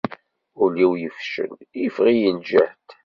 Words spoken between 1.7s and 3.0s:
iffeɣ-iyi lǧehd.